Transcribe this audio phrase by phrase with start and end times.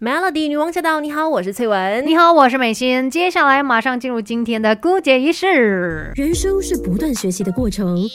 [0.00, 1.00] Melody 女王驾到！
[1.00, 2.06] 你好，我是翠文。
[2.06, 3.10] 你好，我是美心。
[3.10, 6.12] 接下来马上进入今天的姑姐仪式。
[6.14, 8.08] 人生是不断学习的过程，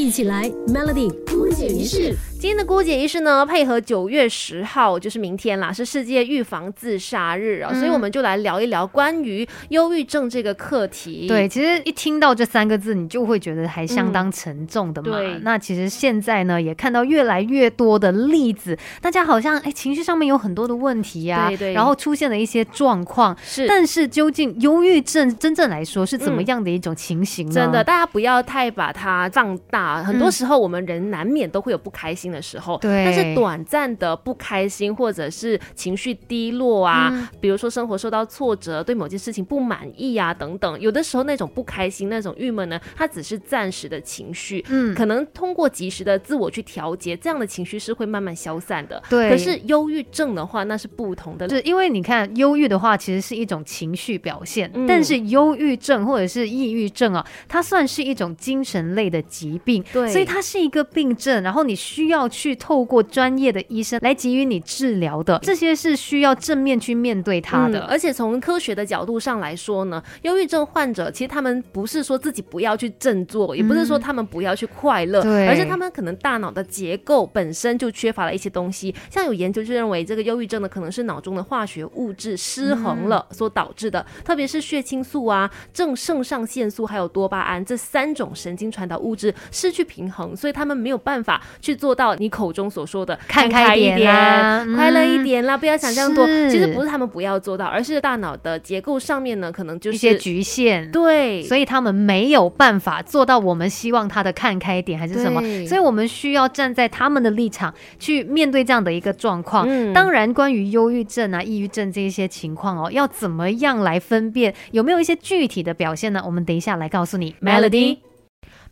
[0.00, 2.14] 一起来 Melody 姑姐仪式。
[2.38, 11.26] 今天的姑姐仪式呢，配合九月十号，就是明天啦，是世界预防自杀日啊，所以我们就来聊一聊关于忧郁症这个课题。
[11.26, 15.18] 对，其实一听到这三个字，你就会觉得还相当沉重的嘛。
[15.18, 23.36] 对那其实现在呢，也看到越来越多的例子，大家好像哎情绪上面有很多的问题呀、对对然后出现了一些状况。
[23.42, 27.52] 是，但是究竟忧郁症真正来说是怎么样的一种情形呢？
[27.52, 29.87] 真的，大家不要太把它放大。
[29.96, 49.02] 很多嗯时候，我们人难免都会有不开心的时候，对但是短暂的不开心或者是情绪低落啊，嗯比如说生活受到挫折，对某件事情不满意啊等等，有的时候那种不开心、那种郁闷呢，它只是暂时的情绪，嗯可能通过及时的自我去调节，这样的情绪是会慢慢消散的。
[49.08, 51.48] 对可是忧郁症的话，那是不同的。
[51.48, 60.08] 是因为你看，忧郁的话其实是一种情绪表现，嗯但是忧郁症或者是抑郁症啊，它算是一种精神类的疾病，对。
[60.08, 67.80] 所以它是一个病症，然后你需要去透过专业的医生来给予你治疗的，这些是需要正面去面对它的。
[67.80, 78.94] 嗯而且从科学的角度上来说呢，忧郁症患者其实他们不是说自己不要去振作，也不是说他们不要去快乐，而是他们可能大脑的结构本身就缺乏了一些东西。
[79.10, 96.24] 像有研究就认为，这个忧郁症呢，可能是脑中的化学物质失衡了所导致的，特别是血清素啊、正肾上腺素还有多巴胺这三种神经传导物质失去平衡，所以他们没有办法去做到你口中所说的看开开一点啦快乐一嗯点啦，不要想这样多。
[96.48, 109.66] 其实不是他们不要做到，而是大脑的结构上面呢，可能就是一些局限，对，所以他们没有办法做到我们希望他的看开一点还是什么，所以我们需要站在他们的立场去面对这样的一个状况。
[109.68, 116.22] 嗯当然，关于忧郁症啊、抑郁症这一些情况哦，要怎么样来分辨，有没有一些具体的表现呢？
[116.24, 117.34] 我们等一下来告诉你。
[117.40, 118.07] Melody。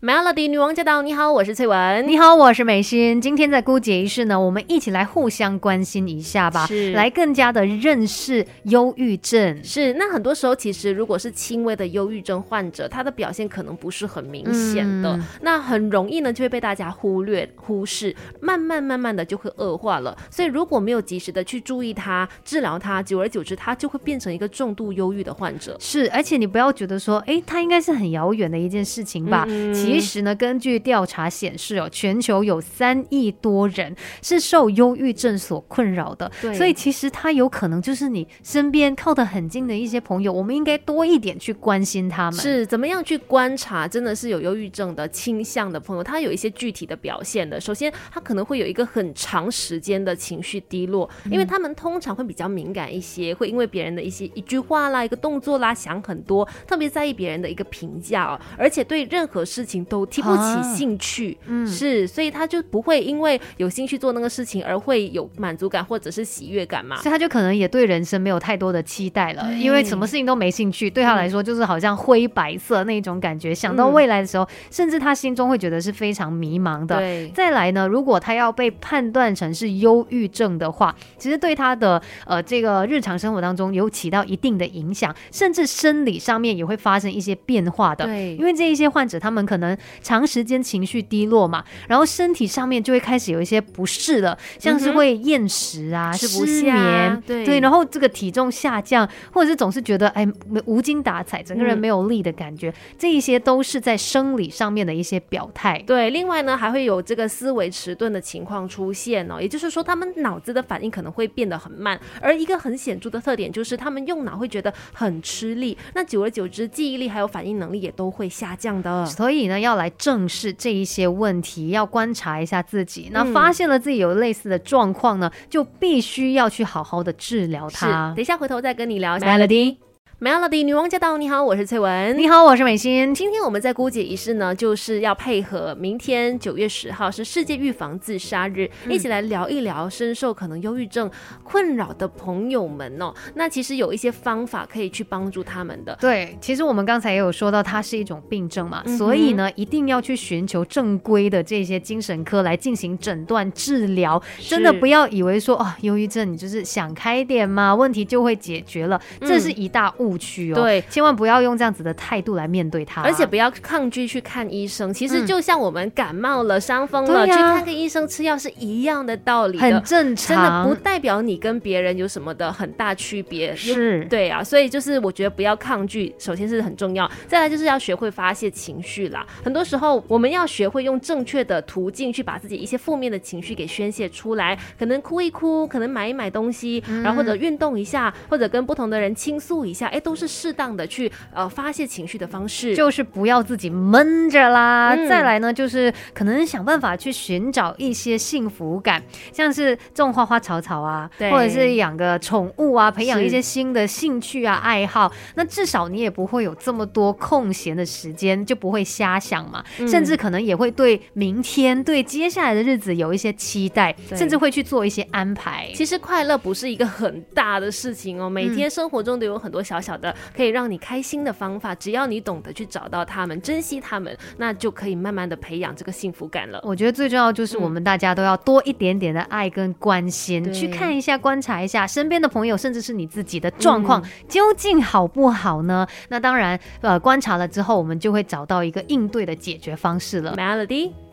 [0.02, 1.00] Melody 女王驾到！
[1.00, 2.06] 你好，我是翠文。
[2.06, 3.18] 你好，我是美心。
[3.18, 9.58] 今天在姑姐仪式呢，我们一起来互相关心一下吧，是来更加的认识忧郁症。
[9.64, 20.14] 是，那很多时候其实如果是轻微的忧郁症患者，他的表现可能不是很明显的，嗯那很容易呢就会被大家忽略、忽视，慢慢慢慢的就会恶化了。
[20.30, 25.74] 所以如果没有及时的去注意它、治疗它，久而久之，他就会变成一个重度忧郁的患者。
[25.80, 29.46] 是，而且你不要觉得说，诶，他应该是很遥远的一件事情吧？
[29.48, 42.40] 嗯其实呢，根据调查显示哦，全球有三亿多人是受忧郁症所困扰的，对所以其实他有可能就是你身边靠得很近的一些朋友，我们应该多一点去关心他们。
[42.40, 47.60] 是怎么样去观察，真的是有忧郁症的倾向的朋友，他有一些具体的表现的。
[47.60, 61.36] 首先，他可能会有一个很长时间的情绪低落，因为他们通常会比较敏感一些，会因为别人的一些一句话啦、一个动作啦想很多，特别在意别人的一个评价哦，而且对任何事情都提不起啊兴趣。
[61.46, 66.96] 嗯是，所以他就不会因为有兴趣做那个事情而会有满足感或者是喜悦感嘛。
[66.96, 73.54] 所以他就可能也对人生没有太多的期待了，因为什么事情都没兴趣，对他来说就是好像灰白色那种感觉。
[73.54, 76.98] 想到嗯未来的时候，甚至他心中会觉得是非常迷茫的。
[76.98, 88.04] 对，再来呢，如果他要被判断成是忧郁症的话，其实对他的呃这个日常生活当中有起到一定的影响，甚至生理上面也会发生一些变化的。
[88.04, 89.65] 对因为这一些患者他们可能
[90.02, 100.26] 长时间情绪低落嘛，然后身体上面就会开始有一些不适了，像是会厌食啊、失眠，对然后这个体重下降，或者是总是觉得哎
[100.66, 105.82] 无精打采，整个人嗯没有力的感觉，这一些都是在生理上面的一些表态。
[105.86, 119.06] 对，另外呢，还会有这个思维迟钝的情况出现哦，也就是说，他们脑子的反应可能会变得很慢，而一个很显著的特点就是，他们用脑会觉得很吃力，那久而久之，记忆力还有反应能力也都会下降的。
[119.06, 123.10] 所以呢，要来正视这一些问题，要观察一下自己。
[123.12, 128.22] 那嗯发现了自己有类似的状况呢，就必须要去好好的治疗，它等。
[128.22, 129.18] 一下回头再跟你聊。
[129.18, 129.76] Melody，
[130.18, 131.18] Melody 女王驾到！
[131.18, 132.16] 你好，我是翠文。
[132.16, 133.14] 你好，我是美心。
[133.14, 141.10] 今天我们在姑姐仪式呢，就是要配合明天九月十号是世界预防自杀日，一起来聊一聊深受可能忧郁症
[141.44, 143.12] 困扰的朋友们哦。
[143.34, 145.94] 那其实有一些方法可以去帮助他们的。
[146.00, 154.20] 对，其实我们刚才也有说到，它是一种病症嘛，嗯所以呢，一定要去寻求正规的这些精神科来进行诊断治疗。
[154.40, 160.54] 真的不要以为说啊，忧郁症你就是想开点嘛，问题就会解决了，这是一大误误区哦。
[160.54, 164.94] 对千万不要用这样子的态度来面对它，而且不要抗拒去看医生。
[164.94, 165.26] 其实嗯。
[165.26, 170.36] 就像我们感冒了、伤风了，去看个医生吃药是一样的道理很正常。
[170.36, 174.04] 真的，不代表你跟别人有什么的很大区别，是。
[174.04, 179.26] 对啊，所以就是我觉得不要抗拒，首先是很重要，再来就是要学会发泄情绪啦。
[179.42, 192.76] 很多时候我们要学会用正确的途径去把自己一些负面的情绪给宣泄出来，可能哭一哭，可能买一买东西，然后或者运动一下，或者跟不同的人倾诉一下，哎，都是适当的去呃发泄情绪的方式。
[192.76, 194.94] 就是不要自己闷着啦。
[194.94, 199.02] 嗯再来呢，就是可能想办法去寻找一些幸福感，
[199.32, 205.10] 像是种花花草草啊，对或者是养个宠物啊，培养一些新的兴趣啊、爱好。
[205.36, 209.64] 那至少你也不会有这么多空闲的时间，就不会瞎想嘛。
[209.78, 215.70] 嗯甚至可能也会对明天、对接下来的日子有一些期待，甚至会去做一些安排。
[215.74, 226.60] 其实快乐不是一个很大的事情哦，每天生活中都有很多小小的可以让你开心的方法，只要你懂得去找到他们，珍惜他们，那就可以慢慢的培养这个幸福感了。
[226.64, 235.86] 我觉得最重要就是我们大家都要多一点点的爱跟关心，对去看一下、观察一下身边的朋友，甚至是你自己的状况、嗯究竟好不好呢？
[236.08, 240.34] 那当然，呃，观察了之后，我们就会找到一个应对的解决方式了。
[240.36, 241.05] Melody。